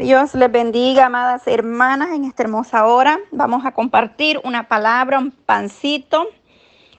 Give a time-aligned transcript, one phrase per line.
[0.00, 3.20] Dios les bendiga, amadas hermanas, en esta hermosa hora.
[3.32, 6.26] Vamos a compartir una palabra, un pancito,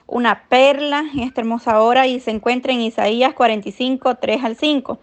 [0.06, 5.00] una perla en esta hermosa hora y se encuentra en Isaías 45, 3 al 5.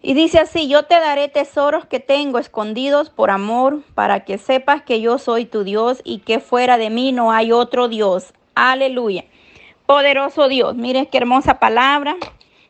[0.00, 4.80] Y dice así, yo te daré tesoros que tengo escondidos por amor, para que sepas
[4.80, 8.32] que yo soy tu Dios y que fuera de mí no hay otro Dios.
[8.54, 9.26] Aleluya.
[9.84, 12.16] Poderoso Dios, mire qué hermosa palabra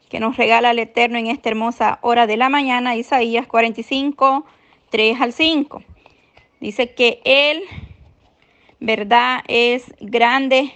[0.09, 4.45] que nos regala el Eterno en esta hermosa hora de la mañana, Isaías 45,
[4.91, 5.82] 3 al 5.
[6.60, 7.62] Dice que Él,
[8.80, 10.73] verdad, es grande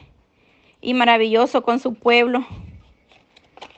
[0.80, 2.44] y maravilloso con su pueblo.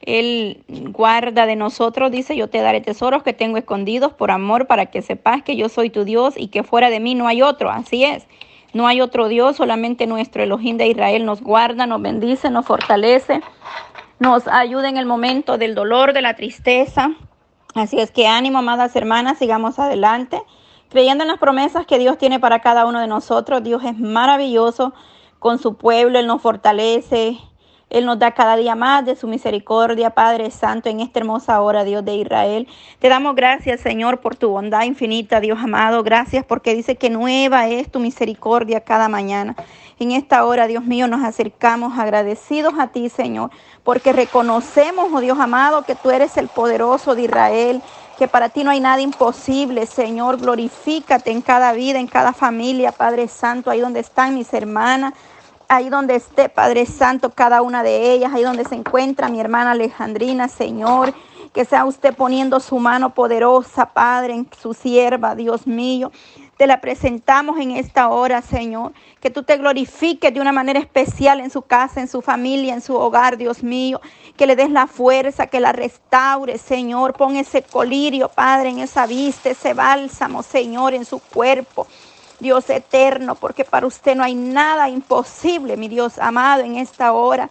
[0.01, 4.87] Él guarda de nosotros, dice, yo te daré tesoros que tengo escondidos por amor para
[4.87, 7.71] que sepas que yo soy tu Dios y que fuera de mí no hay otro.
[7.71, 8.27] Así es.
[8.73, 13.43] No hay otro Dios, solamente nuestro Elohim de Israel nos guarda, nos bendice, nos fortalece
[14.22, 17.10] nos ayuda en el momento del dolor, de la tristeza.
[17.74, 20.40] Así es que ánimo, amadas hermanas, sigamos adelante,
[20.90, 23.64] creyendo en las promesas que Dios tiene para cada uno de nosotros.
[23.64, 24.95] Dios es maravilloso
[25.40, 27.37] con su pueblo, Él nos fortalece,
[27.93, 31.85] él nos da cada día más de su misericordia, Padre Santo, en esta hermosa hora,
[31.85, 32.66] Dios de Israel.
[32.98, 36.02] Te damos gracias, Señor, por tu bondad infinita, Dios amado.
[36.02, 39.54] Gracias porque dice que nueva es tu misericordia cada mañana.
[39.98, 43.51] En esta hora, Dios mío, nos acercamos agradecidos a ti, Señor,
[43.85, 47.82] porque reconocemos, oh Dios amado, que tú eres el poderoso de Israel,
[48.18, 50.38] que para ti no hay nada imposible, Señor.
[50.38, 55.13] Glorifícate en cada vida, en cada familia, Padre Santo, ahí donde están mis hermanas
[55.76, 59.73] ahí donde esté, Padre Santo, cada una de ellas, ahí donde se encuentra mi hermana
[59.73, 61.14] Alejandrina, Señor.
[61.52, 66.10] Que sea usted poniendo su mano poderosa, Padre, en su sierva, Dios mío.
[66.56, 68.92] Te la presentamos en esta hora, Señor.
[69.20, 72.81] Que tú te glorifiques de una manera especial en su casa, en su familia, en
[72.81, 74.00] su hogar, Dios mío.
[74.36, 77.14] Que le des la fuerza, que la restaure, Señor.
[77.14, 81.86] Pon ese colirio, Padre, en esa vista, ese bálsamo, Señor, en su cuerpo.
[82.43, 87.48] Dios eterno, porque para usted no hay nada imposible, mi Dios amado, en esta hora.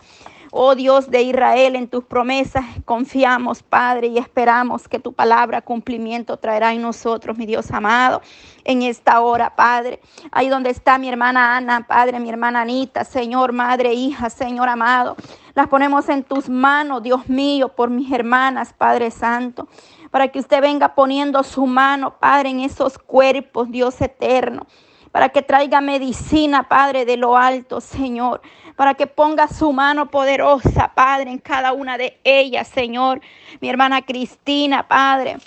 [0.54, 6.36] Oh Dios de Israel, en tus promesas confiamos, Padre, y esperamos que tu palabra cumplimiento
[6.36, 8.22] traerá en nosotros, mi Dios amado,
[8.66, 10.02] en esta hora, Padre.
[10.30, 15.16] Ahí donde está mi hermana Ana, Padre, mi hermana Anita, Señor, Madre, hija, Señor amado.
[15.54, 19.70] Las ponemos en tus manos, Dios mío, por mis hermanas, Padre Santo
[20.12, 24.68] para que usted venga poniendo su mano, Padre, en esos cuerpos, Dios eterno
[25.12, 28.42] para que traiga medicina, Padre, de lo alto, Señor,
[28.76, 33.22] para que ponga su mano poderosa, Padre, en cada una de ellas, Señor.
[33.60, 35.38] Mi hermana Cristina, Padre.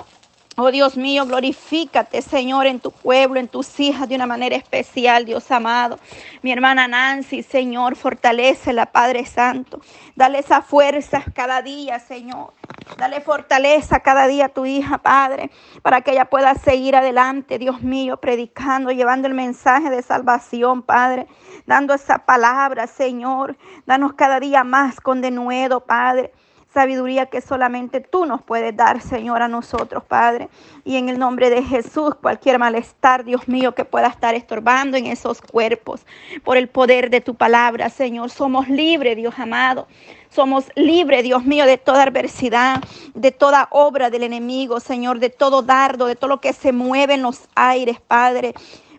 [0.56, 5.24] Oh Dios mío, glorifícate, Señor, en tu pueblo, en tus hijas de una manera especial,
[5.24, 5.98] Dios amado.
[6.42, 9.80] Mi hermana Nancy, Señor, fortalecela, Padre Santo.
[10.14, 12.52] Dale esa fuerza cada día, Señor.
[12.96, 15.50] Dale fortaleza cada día a tu hija, Padre,
[15.82, 21.26] para que ella pueda seguir adelante, Dios mío, predicando, llevando el mensaje de salvación, Padre,
[21.66, 23.56] dando esa palabra, Señor.
[23.86, 26.32] Danos cada día más con denuedo, Padre
[26.74, 30.48] sabiduría que solamente tú nos puedes dar, Señor, a nosotros, Padre.
[30.84, 35.06] Y en el nombre de Jesús, cualquier malestar, Dios mío, que pueda estar estorbando en
[35.06, 36.04] esos cuerpos,
[36.42, 39.86] por el poder de tu palabra, Señor, somos libres, Dios amado.
[40.28, 42.82] Somos libres, Dios mío, de toda adversidad,
[43.14, 47.14] de toda obra del enemigo, Señor, de todo dardo, de todo lo que se mueve
[47.14, 48.52] en los aires, Padre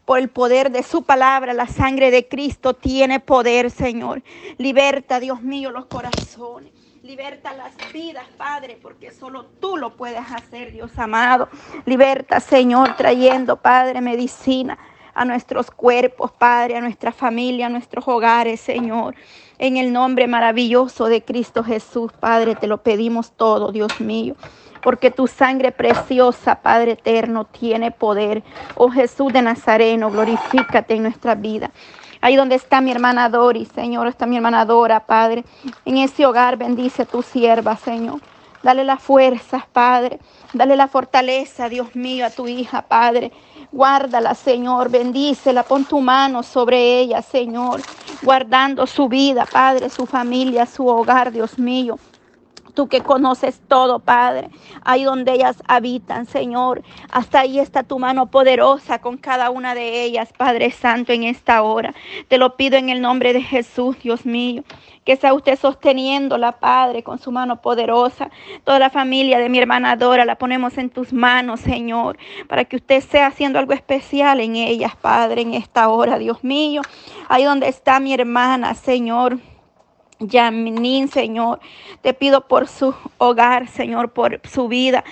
[0.05, 1.53] por el poder de su palabra.
[1.53, 4.21] La sangre de Cristo tiene poder, Señor.
[4.57, 6.71] Liberta, Dios mío, los corazones.
[7.05, 11.49] Liberta las vidas, Padre, porque solo tú lo puedes hacer, Dios amado.
[11.85, 14.79] Liberta, Señor, trayendo, Padre, medicina
[15.13, 19.13] a nuestros cuerpos, Padre, a nuestra familia, a nuestros hogares, Señor.
[19.59, 24.35] En el nombre maravilloso de Cristo Jesús, Padre, te lo pedimos todo, Dios mío.
[24.81, 28.41] Porque tu sangre preciosa, Padre eterno, tiene poder.
[28.73, 31.69] Oh Jesús de Nazareno, glorifícate en nuestra vida.
[32.25, 35.45] Ahí donde está mi hermana Dori, Señor, está mi hermana Dora, Padre.
[35.85, 38.19] En ese hogar bendice a tu sierva, Señor.
[38.63, 40.17] Dale las fuerzas, Padre.
[40.51, 43.31] Dale la fortaleza, Dios mío, a tu hija, Padre.
[43.71, 44.89] Guárdala, Señor.
[44.89, 45.61] Bendícela.
[45.61, 47.81] Pon tu mano sobre ella, Señor.
[48.23, 51.99] Guardando su vida, Padre, su familia, su hogar, Dios mío
[52.75, 54.49] tú que conoces todo, Padre,
[54.83, 56.83] ahí donde ellas habitan, Señor.
[57.11, 61.63] Hasta ahí está tu mano poderosa con cada una de ellas, Padre Santo, en esta
[61.63, 61.95] hora.
[62.27, 64.63] Te lo pido en el nombre de Jesús, Dios mío.
[65.05, 68.29] Que sea usted sosteniéndola, Padre, con su mano poderosa.
[68.63, 72.17] Toda la familia de mi hermana Dora la ponemos en tus manos, Señor,
[72.47, 76.81] para que usted sea haciendo algo especial en ellas, Padre, en esta hora, Dios mío.
[77.29, 79.37] Ahí donde está mi hermana, Señor.
[80.19, 81.59] Yaminin, Señor.
[82.01, 85.03] Te pido por su hogar, Señor, por su vida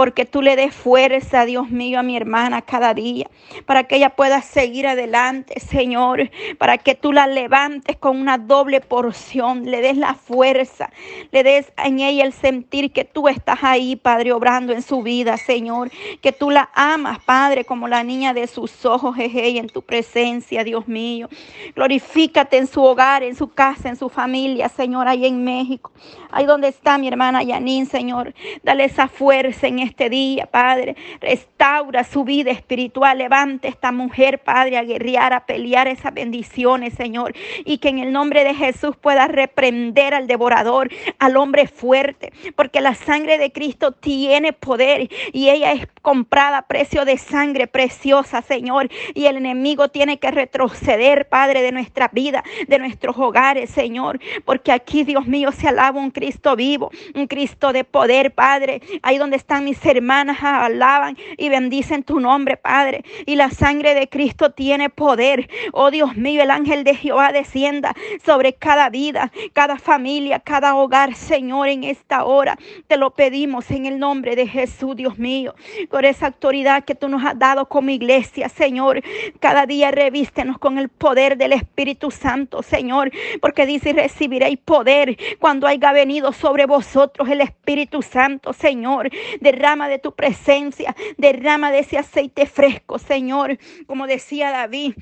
[0.00, 3.26] porque tú le des fuerza, Dios mío, a mi hermana cada día,
[3.66, 8.80] para que ella pueda seguir adelante, Señor, para que tú la levantes con una doble
[8.80, 10.90] porción, le des la fuerza,
[11.32, 15.36] le des en ella el sentir que tú estás ahí, Padre, obrando en su vida,
[15.36, 15.90] Señor,
[16.22, 20.64] que tú la amas, Padre, como la niña de sus ojos, jeje, en tu presencia,
[20.64, 21.28] Dios mío.
[21.74, 25.92] Glorifícate en su hogar, en su casa, en su familia, Señor, ahí en México,
[26.30, 28.32] ahí donde está mi hermana Yanin, Señor.
[28.62, 30.96] Dale esa fuerza en este día, Padre.
[31.20, 33.18] Restaura su vida espiritual.
[33.18, 37.34] Levante esta mujer, Padre, a guerrear, a pelear esas bendiciones, Señor.
[37.64, 42.32] Y que en el nombre de Jesús pueda reprender al devorador, al hombre fuerte.
[42.56, 47.66] Porque la sangre de Cristo tiene poder y ella es comprada a precio de sangre
[47.66, 48.88] preciosa, Señor.
[49.14, 54.20] Y el enemigo tiene que retroceder, Padre, de nuestra vida, de nuestros hogares, Señor.
[54.44, 58.80] Porque aquí, Dios mío, se alaba un Cristo vivo, un Cristo de poder, Padre.
[59.02, 63.04] Ahí donde están mis hermanas, alaban y bendicen tu nombre, Padre.
[63.26, 65.48] Y la sangre de Cristo tiene poder.
[65.72, 67.94] Oh Dios mío, el ángel de Jehová descienda
[68.24, 72.58] sobre cada vida, cada familia, cada hogar, Señor, en esta hora.
[72.86, 75.54] Te lo pedimos en el nombre de Jesús, Dios mío,
[75.90, 79.02] por esa autoridad que tú nos has dado como iglesia, Señor.
[79.40, 85.66] Cada día revístenos con el poder del Espíritu Santo, Señor, porque dice, recibiréis poder cuando
[85.66, 89.10] haya venido sobre vosotros el Espíritu Santo, Señor.
[89.60, 93.58] Derrama de tu presencia, derrama de ese aceite fresco, Señor.
[93.86, 94.94] Como decía David,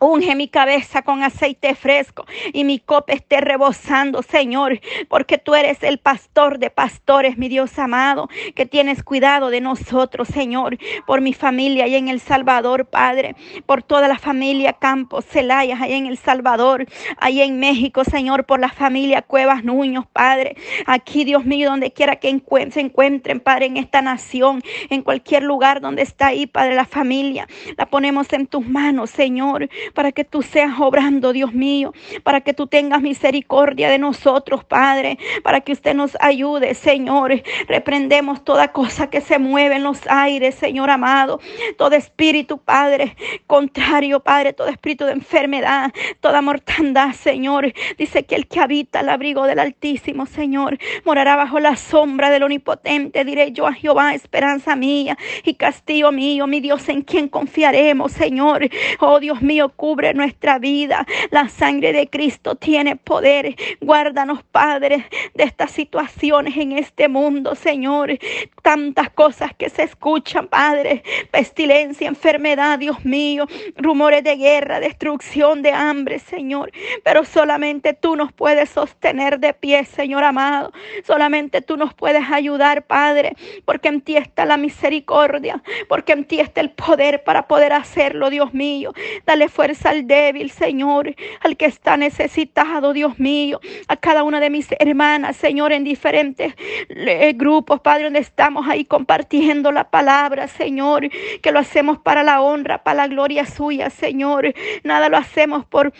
[0.00, 5.82] Unge mi cabeza con aceite fresco y mi copa esté rebosando, Señor, porque tú eres
[5.82, 11.32] el pastor de pastores, mi Dios amado, que tienes cuidado de nosotros, Señor, por mi
[11.32, 13.34] familia y en El Salvador, Padre,
[13.66, 16.86] por toda la familia Campos, Celaya, ahí en El Salvador,
[17.16, 20.56] ahí en México, Señor, por la familia Cuevas Nuños, Padre,
[20.86, 22.28] aquí, Dios mío, donde quiera que
[22.70, 27.48] se encuentren, Padre, en esta nación, en cualquier lugar donde está ahí, Padre, la familia,
[27.76, 31.92] la ponemos en tus manos, Señor para que tú seas obrando, Dios mío,
[32.22, 37.42] para que tú tengas misericordia de nosotros, Padre, para que usted nos ayude, Señor.
[37.66, 41.40] Reprendemos toda cosa que se mueve en los aires, Señor amado,
[41.76, 47.72] todo espíritu, Padre, contrario, Padre, todo espíritu de enfermedad, toda mortandad, Señor.
[47.96, 52.42] Dice que el que habita el abrigo del Altísimo, Señor, morará bajo la sombra del
[52.42, 53.24] Omnipotente.
[53.24, 58.68] Diré yo a Jehová, esperanza mía y castillo mío, mi Dios, en quien confiaremos, Señor.
[59.00, 61.06] Oh Dios mío, cubre nuestra vida.
[61.30, 63.54] La sangre de Cristo tiene poder.
[63.80, 68.18] Guárdanos, Padre, de estas situaciones en este mundo, Señor.
[68.62, 71.04] Tantas cosas que se escuchan, Padre.
[71.30, 73.46] Pestilencia, enfermedad, Dios mío.
[73.76, 76.72] Rumores de guerra, destrucción, de hambre, Señor.
[77.04, 80.72] Pero solamente tú nos puedes sostener de pie, Señor amado.
[81.06, 83.36] Solamente tú nos puedes ayudar, Padre.
[83.64, 85.62] Porque en ti está la misericordia.
[85.88, 88.92] Porque en ti está el poder para poder hacerlo, Dios mío.
[89.24, 94.50] Dale fuerza al débil, Señor, al que está necesitado, Dios mío, a cada una de
[94.50, 96.54] mis hermanas, Señor, en diferentes
[96.88, 101.08] eh, grupos, Padre, donde estamos ahí compartiendo la palabra, Señor,
[101.42, 104.54] que lo hacemos para la honra, para la gloria suya, Señor.
[104.84, 105.92] Nada lo hacemos por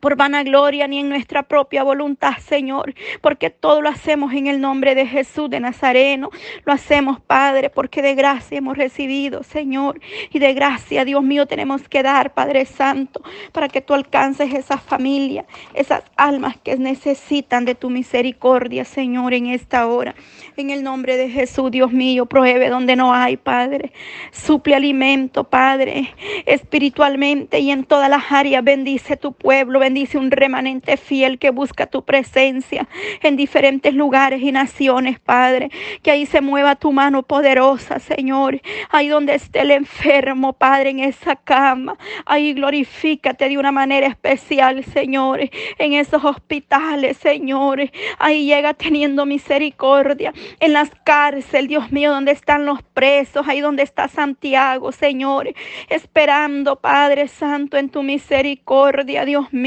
[0.00, 4.94] por vanagloria ni en nuestra propia voluntad, Señor, porque todo lo hacemos en el nombre
[4.94, 6.30] de Jesús de Nazareno.
[6.64, 10.00] Lo hacemos, Padre, porque de gracia hemos recibido, Señor,
[10.32, 13.22] y de gracia, Dios mío, tenemos que dar, Padre Santo,
[13.52, 19.46] para que tú alcances esa familia, esas almas que necesitan de tu misericordia, Señor, en
[19.46, 20.14] esta hora.
[20.56, 23.92] En el nombre de Jesús, Dios mío, pruebe donde no hay, Padre.
[24.32, 26.14] Suple alimento, Padre,
[26.46, 28.64] espiritualmente y en todas las áreas.
[28.64, 32.88] Bendice tu pueblo bendice un remanente fiel que busca tu presencia
[33.22, 35.70] en diferentes lugares y naciones, Padre.
[36.02, 38.60] Que ahí se mueva tu mano poderosa, Señor.
[38.90, 41.96] Ahí donde esté el enfermo, Padre, en esa cama.
[42.24, 45.38] Ahí glorifícate de una manera especial, Señor.
[45.78, 47.78] En esos hospitales, Señor.
[48.18, 50.32] Ahí llega teniendo misericordia.
[50.58, 53.46] En las cárceles, Dios mío, donde están los presos.
[53.46, 55.54] Ahí donde está Santiago, Señor.
[55.88, 59.65] Esperando, Padre Santo, en tu misericordia, Dios mío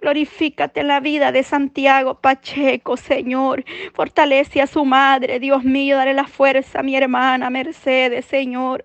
[0.00, 3.64] Glorifícate en la vida de Santiago Pacheco, Señor.
[3.94, 5.96] Fortalece a su madre, Dios mío.
[5.96, 8.84] Dale la fuerza a mi hermana Mercedes, Señor.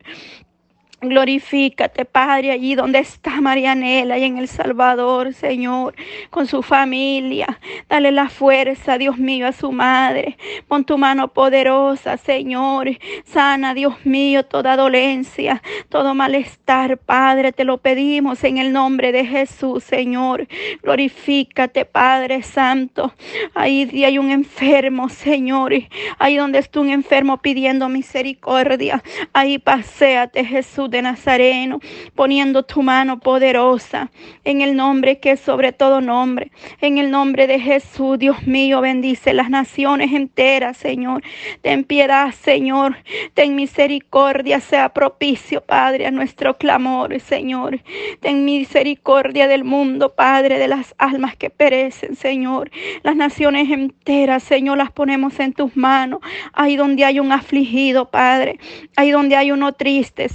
[0.99, 5.93] Glorifícate, Padre, allí donde está Marianela y en El Salvador, Señor,
[6.31, 7.59] con su familia.
[7.87, 10.37] Dale la fuerza, Dios mío, a su madre.
[10.67, 12.89] Pon tu mano poderosa, Señor.
[13.25, 17.51] Sana, Dios mío, toda dolencia, todo malestar, Padre.
[17.51, 20.47] Te lo pedimos en el nombre de Jesús, Señor.
[20.81, 23.13] Glorifícate, Padre Santo.
[23.53, 25.73] Ahí hay un enfermo, Señor.
[26.17, 29.03] Ahí donde está un enfermo pidiendo misericordia.
[29.31, 31.79] Ahí paséate, Jesús de Nazareno,
[32.15, 34.11] poniendo tu mano poderosa
[34.43, 36.51] en el nombre que es sobre todo nombre,
[36.81, 41.23] en el nombre de Jesús, Dios mío, bendice las naciones enteras, Señor.
[41.61, 42.97] Ten piedad, Señor,
[43.33, 47.79] ten misericordia, sea propicio, Padre, a nuestro clamor, Señor.
[48.21, 52.71] Ten misericordia del mundo, Padre, de las almas que perecen, Señor.
[53.03, 56.19] Las naciones enteras, Señor, las ponemos en tus manos.
[56.53, 58.59] Ahí donde hay un afligido, Padre.
[58.95, 60.29] Ahí donde hay uno triste,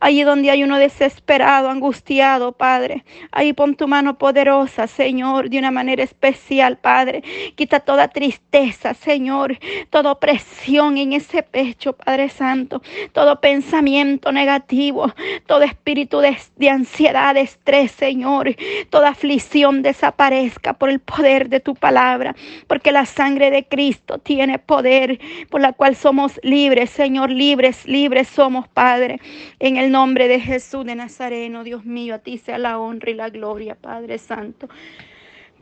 [0.00, 3.04] Allí donde hay uno desesperado, angustiado, Padre.
[3.32, 7.22] Ahí pon tu mano poderosa, Señor, de una manera especial, Padre.
[7.54, 9.58] Quita toda tristeza, Señor.
[9.90, 12.82] Toda opresión en ese pecho, Padre Santo.
[13.12, 15.12] Todo pensamiento negativo.
[15.46, 18.54] Todo espíritu de, de ansiedad, de estrés, Señor.
[18.90, 22.34] Toda aflicción desaparezca por el poder de tu palabra.
[22.66, 25.18] Porque la sangre de Cristo tiene poder
[25.50, 27.30] por la cual somos libres, Señor.
[27.30, 29.20] Libres, libres somos, Padre.
[29.58, 33.14] En el nombre de Jesús de Nazareno, Dios mío, a ti sea la honra y
[33.14, 34.68] la gloria, Padre Santo.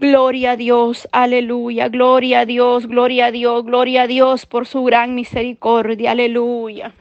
[0.01, 4.83] Gloria a Dios, aleluya, gloria a Dios, gloria a Dios, gloria a Dios por su
[4.85, 6.93] gran misericordia, aleluya.